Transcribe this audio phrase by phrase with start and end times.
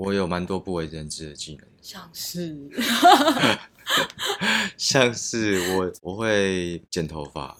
[0.00, 2.56] 我有蛮多不为人知的技能，像是，
[4.78, 7.58] 像是我我会剪头发。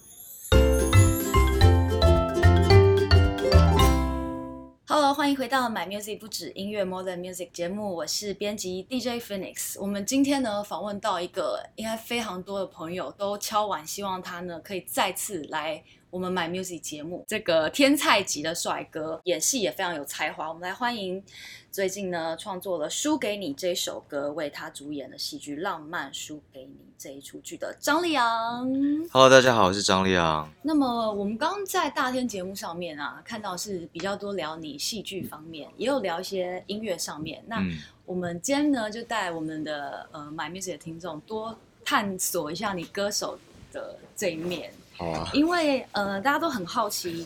[4.86, 9.74] Hello，欢迎回到 My Music 不止音乐 More Than Music 节目，我是编辑 DJ Phoenix。
[9.80, 15.82] 我们今天呢访问到一个应该非常多的朋友都敲碗，希望他呢可以再次来。
[16.10, 20.48] 我们 My Music 节目，这个天菜级的帅哥，演戏也非常有才华。
[20.48, 21.22] 我们来欢迎
[21.70, 28.66] 最近呢创作了《输给你》这首歌，为他主演的戏剧《浪漫输给你》这一出剧的张立昂。
[29.12, 30.48] Hello，大家好，我是张立昂。
[30.62, 37.44] 那么我们刚刚在大天节目上面啊，看到是比较多聊你戏剧方面，也有聊一些音乐上面。
[37.46, 37.62] 那
[38.06, 41.54] 我们今天呢，就带我们的呃 My Music 的听众多
[41.84, 43.38] 探索一下你歌手
[43.70, 44.72] 的这一面。
[44.98, 47.24] 好啊，因为呃，大家都很好奇，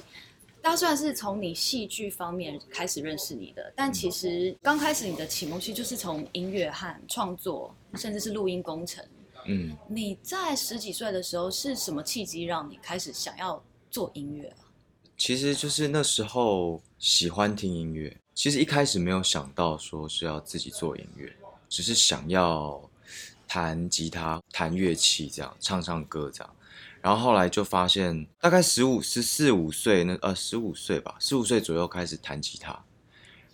[0.61, 9.03] 大家虽然是从你戏剧方面开始认识你的，但其实刚开始你的启蒙其实就是从音乐和创作，甚至是录音工程。
[9.47, 14.69] 嗯，你在十几岁的时候是什么契机让你开始想要做音乐啊？
[15.17, 21.35] 其实就是那时候喜欢听音乐，其实一开始没有想到说是要自己做音乐，
[21.71, 22.81] 只是想要
[23.49, 26.55] 弹吉他、弹乐器这样，唱唱歌这样。
[27.03, 32.85] 然后后来就发现，大概十五、十四五岁那呃十五岁吧，十五岁左右开始弹吉他，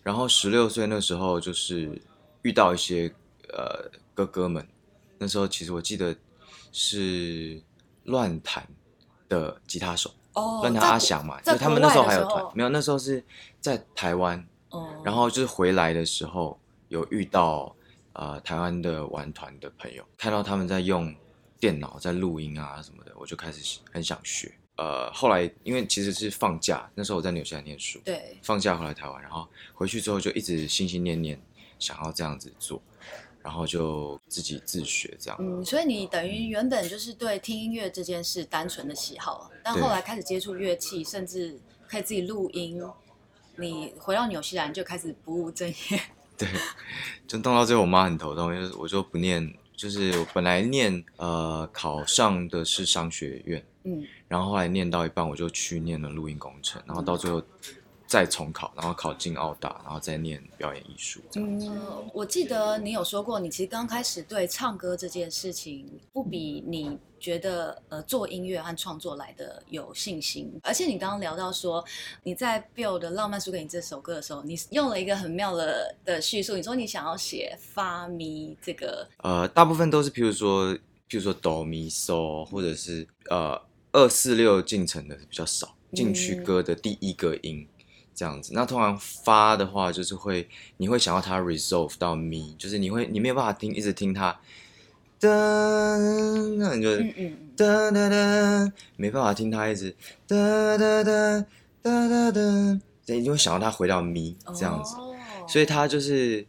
[0.02, 1.98] 然后十六岁那时候就是
[2.42, 3.10] 遇到一些
[3.48, 4.68] 呃哥哥们，
[5.16, 6.14] 那时候其实我记得
[6.72, 7.58] 是
[8.04, 8.68] 乱弹
[9.30, 13.24] 的吉他手，哦，乱弹阿翔嘛，就他们那时候还有团，没有那时候是
[13.62, 17.74] 在台湾，哦，然后就是回来的时候有遇到
[18.12, 21.14] 呃台湾的玩团的朋友，看到他们在用。
[21.60, 24.52] 电脑在录音啊什么的，我就开始很想学。
[24.76, 31.40] 呃，后来因为其实是放假，那时候我在纽西兰念书，对，放假回来台湾，然后回去之后就一直心心念念
[31.80, 32.80] 想要这样子做，
[33.42, 35.36] 然后就自己自学这样。
[35.40, 41.58] 嗯，所以你等于原本就是对听音乐这件事单纯的喜好，但后来开始接触乐器，甚至
[41.88, 42.80] 可以自己录音，
[43.56, 46.00] 你回到纽西兰就开始不务正业。
[46.36, 46.48] 对，
[47.26, 49.52] 就弄到最后，我妈很头痛，因为我就不念。
[49.78, 57.40] 就是我本来念呃考上的是商学院，嗯，然后后来念到一半我就去念了录音工程，然后到最后
[58.08, 61.68] 再重考，然后考进澳大，然后再念表演艺术这样子。
[61.68, 66.98] 嗯，我记得你有说过，你其实刚开始对唱歌这件事情不比你。
[67.20, 71.84] 觉得呃做音乐和创作来的有信心，而且你刚刚聊到说
[72.22, 80.72] 你在 build 的浪漫输给你这首歌的时候，你用了一个很妙的的叙述，你说你想要写发咪这个，呃，大部分都是譬如说
[81.08, 83.60] 譬如说哆咪嗦，或者是呃
[83.90, 87.66] 二四六进程的比较少，进去歌的第一个音
[88.18, 88.52] 这样子。
[88.52, 90.48] 嗯、那通常发的话，就是会
[90.78, 94.36] 你会想要它 resolve 到 me，，就是你会你没有办法听一直听它。
[95.20, 95.28] 噔，
[96.58, 99.92] 那你就噔噔噔，没办法听他一直
[100.28, 101.44] 噔噔噔
[101.82, 104.94] 噔噔噔，你就会想到他回到 me 这样子，
[105.48, 106.46] 所以他就是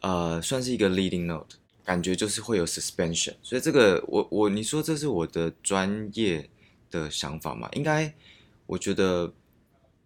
[0.00, 1.54] 呃算是一个 leading note，
[1.84, 6.50] 感觉就是会有 suspension，所以这个我我你说这是我的专业
[6.90, 7.68] 的想法吗？
[7.74, 8.12] 应该
[8.66, 9.32] 我觉得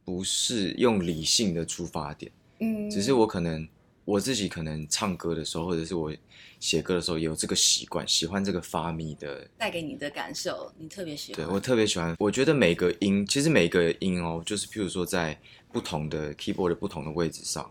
[0.05, 2.31] 不是用理性的出发点，
[2.61, 3.69] 嗯，只是我可能。
[4.05, 6.13] 我自己可能唱歌的时候，或者是我
[6.59, 11.47] 写歌的时候，也有这个习惯，喜欢这个发咪的带给你的感受，你特别喜欢。
[11.47, 15.39] 对，我特别喜欢，我觉得每个音，其实每个音哦，就是譬如说在
[15.71, 17.71] 不同的 keyboard 的不同的位置上，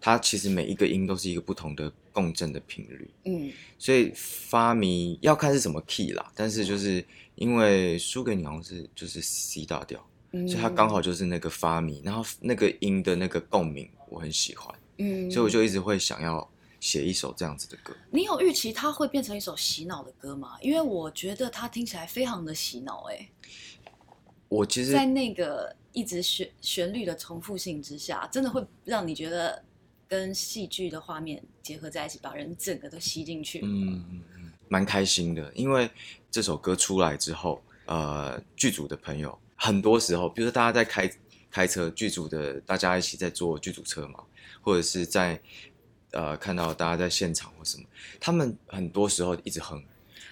[0.00, 3.10] 它其实每一个音都是一个不同的共振的频率。
[3.24, 7.04] 嗯，所以发咪要看是什么 key 啦，但是就是
[7.34, 10.00] 因为输给你好像是就是 C 大调，
[10.32, 14.74] 嗯，所以它刚好就是那个发咪，然后那个音的那个共鸣，我很喜欢。
[14.98, 16.48] 嗯，所以我就一直会想要
[16.80, 17.94] 写一首这样子的歌。
[18.10, 20.56] 你有预期它会变成一首洗脑的歌吗？
[20.60, 23.28] 因为我觉得它听起来非常的洗脑哎。
[24.48, 29.62] 我其实，在那个一直旋旋律的重复性之下，真的会让你觉得
[30.06, 33.60] 跟戏剧的画面结合在一起，把人整个都吸进去。
[33.64, 34.22] 嗯，
[34.68, 35.90] 蛮开心的，因为
[36.30, 41.10] 这首歌出来之后，呃，剧组的朋友很多时候，比如说大家在开
[41.50, 44.20] 开车，剧组的大家一起在坐剧组车嘛。
[44.64, 45.40] 或者是在
[46.12, 47.84] 呃看到大家在现场或什么，
[48.20, 49.82] 他们很多时候一直哼，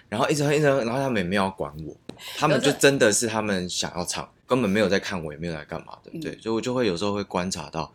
[0.08, 1.96] 然后一直哼一直哼，然后他们也没有管我，
[2.36, 7.92] 他们就真的是他们想要唱，根本没有在看我，也没有来干嘛的，对，所以我就会有时候会观察到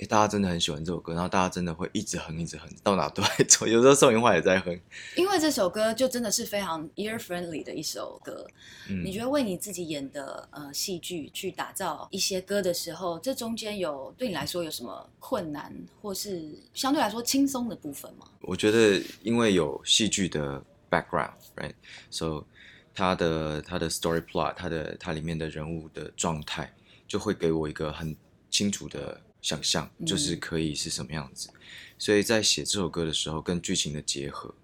[0.00, 3.68] 哎，大家真的很喜欢这首歌，然后大家真的会一直哼，一直哼，到哪都在做。
[3.68, 4.76] 有时候宋芸樺也在哼，
[5.14, 8.44] 因为这首歌就真的是非常 ear friendly 的一首歌。
[8.88, 16.42] 嗯，你觉得为你自己演的呃戏剧去打造一些歌的时候，这中间有对你来说有什么困难，或是
[16.72, 18.26] 相对来说轻松的部分吗？
[18.40, 20.60] 我觉得因为有戏剧的
[20.90, 22.44] background，right，so
[22.92, 26.74] 它的它的 story plot，它的它里面的人物的状态，
[27.06, 28.16] 就会给我一个很
[28.50, 29.20] 清楚的。
[29.44, 31.60] 想象就是可以是什么样子，嗯、
[31.98, 34.54] 所以在写这首歌的时候，跟剧情的结合，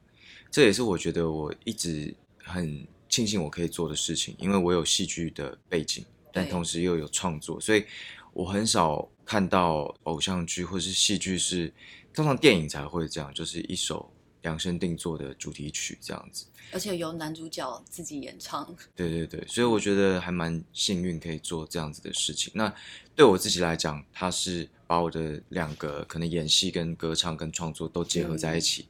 [0.50, 7.85] 这也是我觉得我一直很庆幸我可以做的事情，因为我有戏剧的背景，但同时又有创作，所以
[8.32, 11.71] 我很少看到偶像剧或是戏剧是，
[12.15, 14.11] 通常电影才会这样，就是一首
[14.43, 18.75] 量身定做的主题曲这样子，而且由男主角自己演唱。
[18.97, 22.53] 对对对，所以我觉得还蛮幸运可以做这样子的事情。
[22.55, 22.73] 那
[23.15, 28.87] 对我自己来讲，他是把我的两个可能演戏、跟歌唱、跟创作都结合在一起，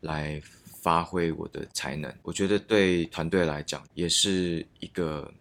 [0.00, 0.40] 来
[0.80, 2.12] 发挥我的才能。
[2.22, 5.32] 我觉得对团队来讲，也是一个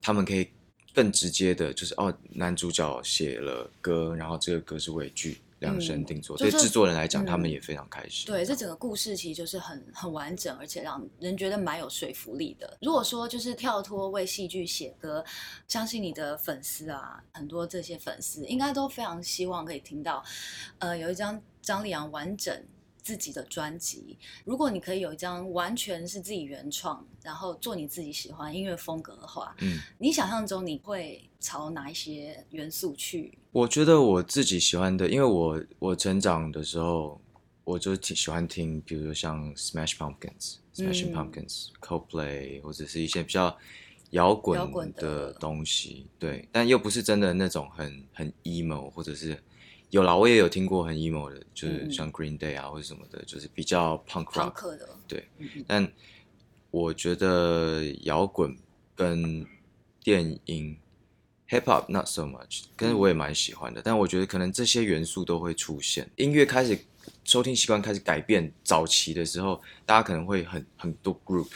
[0.00, 0.48] 他们可以
[0.94, 5.38] 更直接的，就是哦，男主角写了歌，然后这个歌是为剧。
[5.60, 8.26] 量身定做，对制作人来讲，他们也非常开心。
[8.26, 12.76] 对，这整个故事其实就是很很完整，而且让人觉得蛮有说服力的。
[12.82, 15.24] 如果说就是跳脱为戏剧写歌，
[15.68, 20.24] 相信你的粉丝啊，很多这些粉丝应该都非常希望可以听到，
[20.78, 22.62] 呃，有一张张丽阳完整
[23.02, 24.16] 自己的专辑。
[24.44, 33.36] 如果你可以有一张完全是自己原创，然后做你自己喜欢音乐风格的话，嗯，你想象中你会朝哪一些元素去？
[33.52, 37.20] 我觉得我自己喜欢的，因为我我成长的时候，
[37.64, 43.56] 我就挺喜欢听，比如说像 Smash Pumpkins、Smashing Pumpkins、嗯、Coldplay，或者是一些比较
[44.10, 49.40] 摇滚的东西，对，但又不是真的那种很很 emo，或者是
[49.90, 55.92] 有啦，我也有听过很 emo 的，就是像 Green Day 啊或者什么的，就是比较 punk rock 的，对，嗯、但
[56.70, 58.56] 我觉得摇滚
[58.94, 59.46] 跟
[60.02, 60.76] 电音。
[61.48, 66.08] Hip hop not so much，可是我也蛮喜欢的，嗯、但我觉得可能这些元素都会出现。
[66.14, 66.78] 音乐开始
[67.24, 71.48] 收听习惯开始改变，早期的时候，大家可能会很很多 group，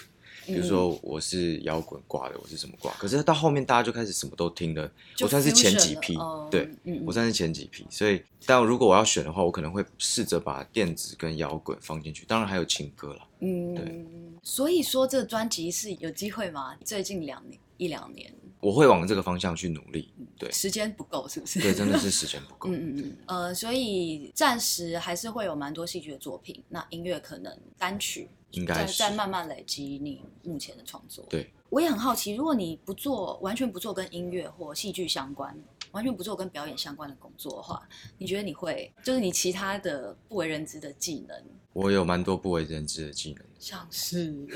[0.47, 4.91] 比如说我是摇滚挂的，我是什么挂，可是到后面大家就开始什么都听了。
[5.21, 6.17] 我算是前几批，
[6.51, 13.29] 对，嗯、我算是前几批，所以但如果我要选的话，我可能会试着把电子跟摇滚放进去，当然还有情歌了。
[13.41, 14.05] 嗯，对。
[14.43, 16.77] 所以说这个专辑是有机会吗？
[16.85, 18.33] 最近两年一两年。
[18.61, 20.09] 我会往这个方向去努力，
[20.39, 21.61] 对，时间不够是不是？
[21.61, 22.71] 对，真的是 时间不够。
[22.71, 31.25] 嗯嗯嗯，呃，所以暂时还是会有蛮多戏剧的作品，那音乐可能单曲应该在慢慢累积你目前的创作。
[31.29, 35.57] 对，我也很好奇，如果你不做完全不做跟音乐或戏剧相关，
[35.93, 37.87] 完全不做跟表演相关的工作的话，
[38.19, 41.43] 你觉得你会就是你其他的不为人知的技能？
[41.73, 44.33] 我有蛮多不为人知的技能，像是。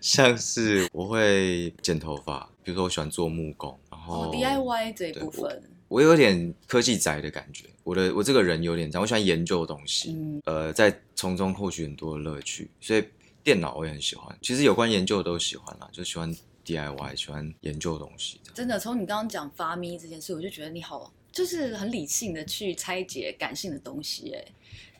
[0.00, 5.60] 像是我会剪头发，比如说我喜欢做木工，然后、oh, DIY 这一部分
[5.90, 7.64] 我，有点科技宅的感觉。
[7.82, 12.70] 我的我这个人有点这样，我喜欢研究东西，嗯、呃，在从中获取很多的乐趣。
[12.80, 13.04] 所以
[13.42, 16.32] 电脑我也很喜欢，其实有关研究的都喜欢啦，就喜欢
[16.64, 18.40] DIY，喜欢研究东西。
[18.54, 24.32] 真的，从你刚刚讲发咪这件事，我就觉得你好，就是很理性的去拆解感性的东西。
[24.32, 24.44] 哎，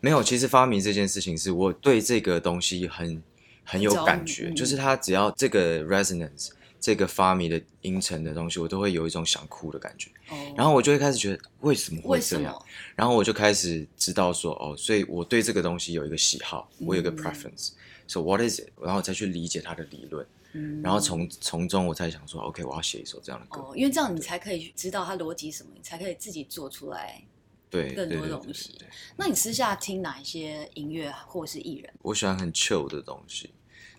[0.01, 3.23] 没有，其实发咪这件事情是我对这个东西很。
[3.63, 6.49] 很有感觉，嗯、就是它只要这个 resonance，
[6.81, 10.11] 这个发明的音程的东西，我都会有一种想哭的感觉。
[10.31, 12.61] 哦、然后我就会开始觉得为什么会这样？
[12.97, 17.72] 然后我就开始知道说哦，所以我对这个东西有一个喜好，我有一个 preference。
[17.72, 18.69] 嗯、so what is it？
[18.82, 20.27] 然后再去理解它的理论。
[20.53, 23.60] 嗯、然后从从中我才想说，OK，我要写一首这样的歌。
[23.60, 27.22] 哦，因为这样你才可以知道它逻辑什么，你才可以自己做出来。
[27.69, 28.77] 对，更多东西。
[29.17, 31.93] 那你私下听哪一些音乐或是艺人？
[32.03, 33.51] 我喜欢很 chill 的东西。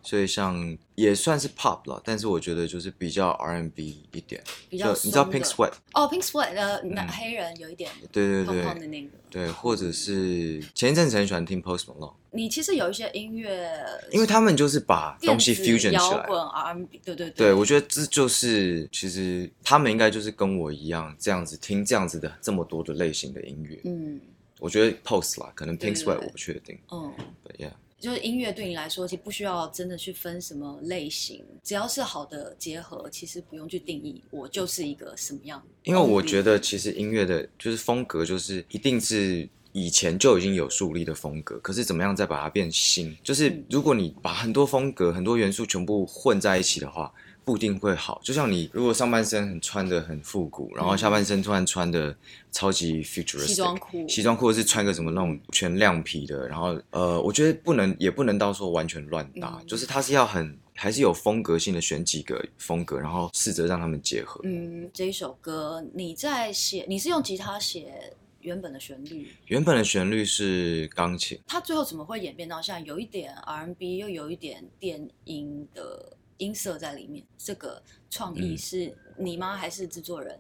[0.04, 8.64] 所以像也算是 pop 了，但是我觉得就是比较 R&B 一点，比较你知道 Pink Sweat 哦，Pink Sweat 的那黑人有一点对对对。
[8.64, 9.10] 胖胖的那个。
[9.30, 12.14] 对，或者是前一阵子很喜欢听 Post Malone。
[12.32, 13.72] 你其实有一些音乐，
[14.12, 23.80] 因为他们就是把东西 fusion 起来，摇滚 R&B，对对对，对我觉得这就是其实他们应该就是跟我一样这样子听这样子的这么多的类型的音乐。
[23.86, 24.20] 嗯，
[24.60, 26.78] 我觉得 Post 啦，可能 Pink Sweat 我不确定。
[26.92, 27.14] 嗯
[27.46, 27.72] ，But yeah。
[28.02, 35.62] 就是音乐对你来说，其实不需要真的去分什么类型，只要是好的结合，其实不用去定义我就是一个什么样。
[35.84, 43.16] 因为我觉得其实音乐的就是风格，就是一定是以前就已经有树立的风格，可是怎么样再把它变新？
[43.24, 47.12] 就是如果你把很多风格、很多元素全部混在一起的话，
[47.44, 48.22] 不一定会好。
[48.24, 52.16] 就像你如果上半身很穿的很复古，然后下半身突然穿的
[52.52, 64.40] 超级 futuristic 西装裤，西装裤是穿个什么那种全亮皮的，然后呃，我觉得不能也不能到说完全乱搭，嗯、就是它是要很还是有风格性的选几个风格，然后试着让他们结合。
[64.44, 68.14] 嗯，这一首歌你在写，你是用吉他写？
[68.42, 77.24] 原本的旋律，原本的旋律是钢琴，它最后怎么会演变到像有一点 R&B，又有一点电音的音色在里面？
[77.38, 79.56] 这个创意是你吗？
[79.56, 80.40] 嗯、还是制作人？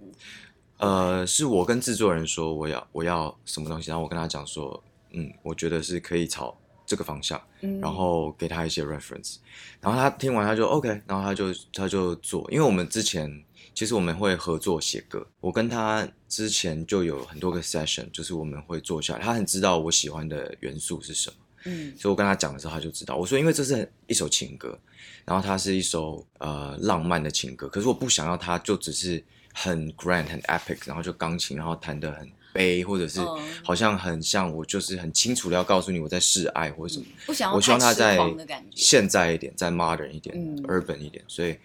[0.77, 9.38] 呃，是我跟制作人说我要我要什么东西，然后我跟他讲说，嗯，我觉得是可以朝这个方向，嗯、然后给他一些 reference，
[9.79, 13.43] 然后他听完他就 OK，然后他就他就做，因为我们之前。
[13.73, 21.35] 其实我们会合作写歌，我跟他之前就有很多个 session，就是我们会坐下来，他很知道我喜欢的元素是什么，
[21.65, 23.15] 嗯，所以我跟他讲的时候，他就知道。
[23.15, 24.77] 我说，因为这是一首情歌，
[25.25, 29.23] 然后它是一首呃浪漫的情歌，可是我不想要它就只是
[29.53, 33.21] 很 grand 很 epic，然后就钢琴，然后弹得很悲，或者是
[33.63, 38.19] 好像很像我就是很清楚的要告诉你我在示爱或者什么，嗯、不想要我希望他在
[38.75, 41.55] 现在一点，再 modern 一点、嗯、urban 一点，所以。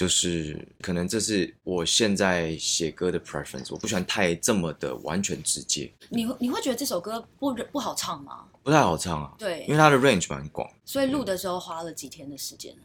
[0.00, 5.92] 就是可能这是我现在写歌的 preference，我不喜欢太这么的完全直接。
[6.08, 8.46] 你你会觉得这首歌不不好唱吗？
[8.62, 9.34] 不太好唱啊。
[9.38, 10.66] 对，因为它的 range 蛮广。
[10.86, 12.82] 所以录的时候花了几天的时间呢？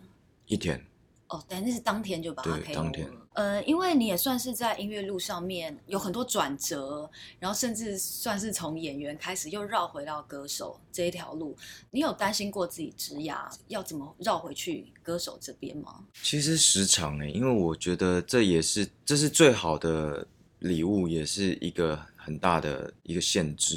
[0.47, 0.85] 一天。
[1.27, 3.09] 哦，但那是当天就把它对，当天。
[3.33, 11.57] 呃，因为你也算是在音乐路上面有很多转折，然后甚至算是从演员开始又绕回到歌手这一条路，
[11.89, 16.05] 你有担心过自己职涯要怎么绕回去歌手这边吗？
[16.21, 20.25] 其实时常哎，因为我觉得这也是这是最好的
[20.59, 23.75] 礼物，也是一个很大的一个限制，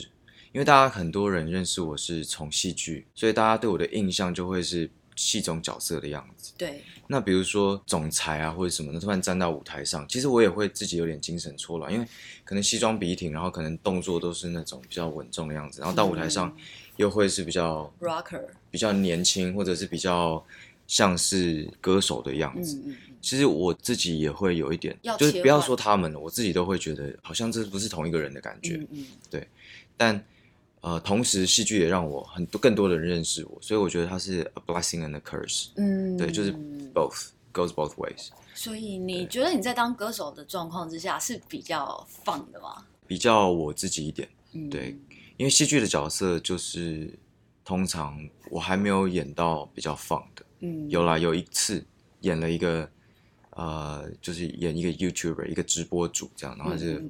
[0.52, 4.88] 因为大家很多人认识我是从戏剧，所以大家对我的印象就会是。
[5.18, 6.80] 戏中角色的样子，对。
[7.08, 12.06] 那比如说总裁啊，或者什么的，突然站到舞台上，其实我也会自己有点精神错乱，因为
[12.44, 16.54] 可能西装笔挺，然后可能动作都是那种比较稳重的样子，然后到舞台上
[16.96, 20.42] 又会是比较 rocker，比较年轻，或者是比较
[20.86, 22.76] 像是歌手的样子。
[22.86, 22.96] 嗯嗯。
[23.20, 28.80] 其实我自己也会有一点，就是不要说他们了，我自己都会觉得好像这不是同一个人的感觉。
[29.28, 29.48] 对，
[29.96, 30.24] 但。
[30.80, 35.70] 呃，同时戏剧也让我很多更多的人认识我，所以我觉得它是 a blessing and a curse。
[35.74, 36.52] 嗯，对，就是
[36.94, 38.28] both goes both ways。
[38.54, 42.86] 所以你觉得你在当歌手的状况之下是比较放的吗？
[43.08, 44.96] 比较我自己一点，嗯、对，
[45.36, 47.12] 因为戏剧的角色就是
[47.64, 48.16] 通常
[48.48, 50.44] 我还没有演到比较放的。
[50.60, 51.84] 嗯，有啦，有一次
[52.20, 52.88] 演了一个
[53.50, 57.04] 呃，就是演一个 YouTuber，一个直播主这样，然后是。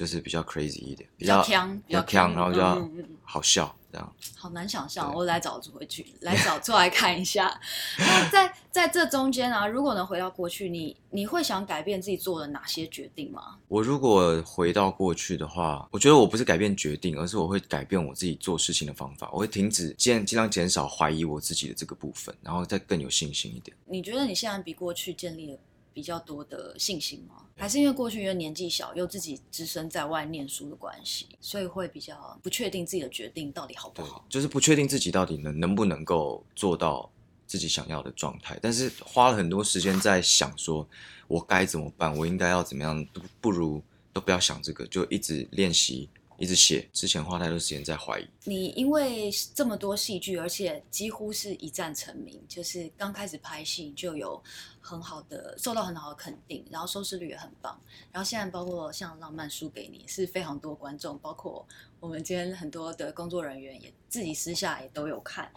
[0.00, 2.90] 嗯就是比较 crazy 一点，比较强，比较强，然后比较
[3.22, 4.12] 好笑，这样。
[4.34, 7.60] 好难想象，我来找回去，来找出来看一下。
[7.98, 13.58] 那在在这中间啊，如果能回到过去，你你会想改变自己做了哪些决定吗？
[13.68, 19.28] 我如果回到过去的话，我觉得我不是改变决定，而是我会改变我自己做事情的方法。
[19.30, 23.76] 我会停止尽尽量减少怀疑我自己的这个部分，然后再更有信心一点。
[23.84, 25.58] 你觉得你现在比过去建立了
[25.92, 27.46] 比较多的信心吗？
[27.56, 34.24] 还是因为过去因为年纪小，又自己只身在外念书的关系，所以会比较不确定自己的决定到底好不好？
[34.28, 37.10] 就是不确定自己到底能能不能够做到
[37.46, 38.58] 自己想要的状态。
[38.62, 40.88] 但是花了很多时间在想，说
[41.28, 42.16] 我该怎么办？
[42.16, 43.04] 我应该要怎么样？
[43.12, 43.82] 不不如
[44.12, 46.08] 都不要想这个，就一直练习。
[46.40, 48.26] 一直写，之前花太多时间在怀疑。
[48.44, 54.42] 你因为这么多戏剧，而且几乎是一战成名，就是刚开始拍戏就有
[54.80, 57.78] 很好的受到很好的肯定，然后收视率也很棒。
[58.10, 61.68] 然后现在包括像《浪漫输给你》，是非常多观众，包括
[62.00, 65.52] 我们今天很多的工作人员也自己私下也都有看。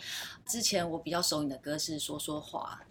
[0.46, 2.82] 之前我比较熟你的歌是《说说话》，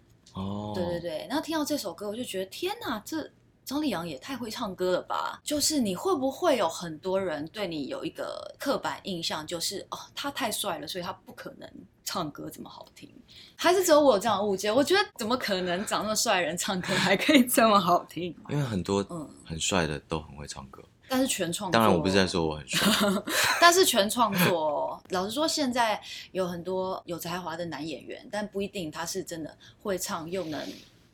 [0.41, 1.27] 哦，对对对。
[1.29, 3.29] 然后听到这首歌，我就觉得天哪，这。
[3.65, 5.39] 张立阳也太会唱歌了吧！
[5.43, 11.69] 就是你会不会有很多人对你有一个刻板印象，就是哦，他太帅了，所以他不可能
[12.03, 13.09] 唱歌这么好听？
[13.55, 14.71] 还是只有我有这样的误解？
[14.71, 18.35] 我觉得怎么可能长那么帅的人唱歌还可以这么好听？
[18.49, 21.79] 因为很多嗯很帅的都很会唱歌，但是全创作。
[21.79, 23.23] 当然我不是在说我很帅，
[23.61, 25.01] 但是全创作。
[25.09, 26.01] 老实说，现在
[26.33, 30.61] 有很多有才华的男演员，但不一定他是真的会唱又能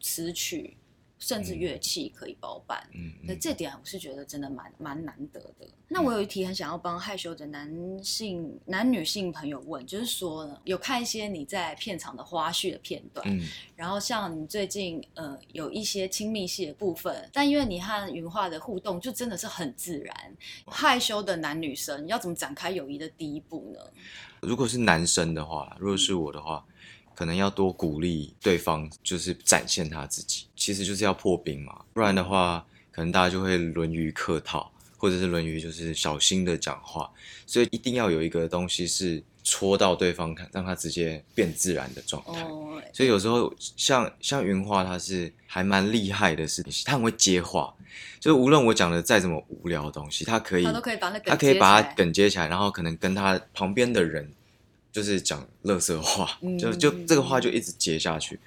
[0.01, 0.75] 词曲。
[1.19, 5.67] 甚至乐器可以包办，嗯，那这点我是觉得真的蛮蛮难得的。
[5.89, 7.69] 那我有一题很想要帮害羞的男
[8.03, 13.45] 性、男女性朋友问，就是说呢，有看一些你在片场的花絮的片段，嗯，
[13.75, 20.15] 然后像你最近呃有一些亲密戏的部分，但因为你和云樺的互动就真的是很自然，
[20.67, 23.79] 害羞的男女生要怎么展开友谊的第一步呢？
[24.41, 26.65] 如果是男生的话，如果是我的话。
[26.67, 26.75] 嗯
[27.19, 37.11] 可能要多鼓励对方，就是展现他自己，其实就是要破冰嘛，不然的话，可能大家就会沦于客套，或者是沦于就是小心的讲话，
[37.45, 39.21] 所以一定要有一个东西是。
[39.41, 42.43] 戳到对方看，让他直接变自然的状态。
[42.43, 47.73] Oh, 所以有时候像像云画，他是还蛮厉害的事情，他很会接话。
[48.19, 54.29] 就是无论我讲的再怎么无聊的东西，他可以，他都可以把那，他可以把它梗接起来，然后可能跟他旁边的人
[54.91, 58.39] 就是讲乐色话，嗯、就就这个话就一直接下去。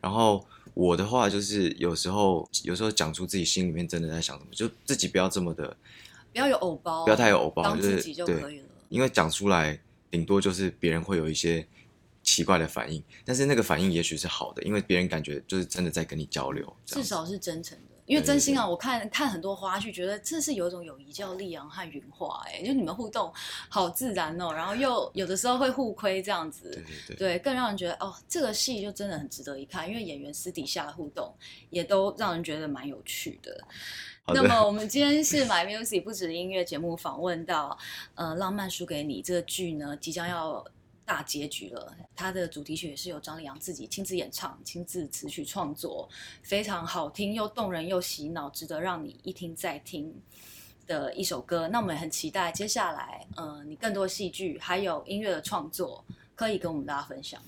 [0.00, 5.76] 然后我的话就是有时候有时候讲出自己心里面真的在想什么，就自己不要这么的，
[6.32, 8.48] 不要有偶包，不要太有偶包，当自己就可以了。
[8.48, 9.80] 对，因为讲出来。
[10.12, 11.64] 顶多就是别人会有一些
[12.24, 17.89] 奇怪的反应，但是那个反应也许是好的，因为别人感觉就是真的在跟你交流，至少是真诚的。
[18.10, 23.32] 因为真心啊，我看看很多花絮，觉得这是有一种友谊叫立昂和云樺，哎，就你们互动
[23.68, 31.32] 好自然哦，然后又有的时候会互亏这样子，对对对，对，更让人觉得哦，这个戏就真的很值得一看，因为演员私底下的互动
[31.70, 33.56] 也都让人觉得蛮有趣的。
[34.34, 37.78] 那么我们今天是 My Music 不止音乐节目访问到，
[38.16, 40.64] 呃，浪漫输给你这个剧呢，即将要
[41.10, 41.92] 大结局了。
[42.14, 46.08] 它的主题曲也是由张立阳自己亲自演唱、亲自词曲创作，
[46.40, 50.14] 非常好听又动人又洗脑，值得让你一听再听
[50.86, 51.66] 的一首歌。
[51.66, 56.04] 那我们也很期待接下来，呃，你更多戏剧还有音乐的创作，
[56.36, 57.42] 可以跟我们大家分享。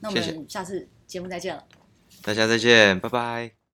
[0.00, 1.64] 那我们下次节目再见了，
[2.10, 3.63] 谢谢大家再见，拜拜。